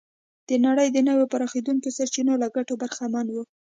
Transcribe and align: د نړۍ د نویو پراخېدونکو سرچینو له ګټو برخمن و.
د 0.49 0.49
نړۍ 0.65 0.87
د 0.91 0.97
نویو 1.07 1.29
پراخېدونکو 1.33 1.87
سرچینو 1.97 2.33
له 2.43 2.47
ګټو 2.55 2.73
برخمن 2.81 3.25
و. 3.31 3.35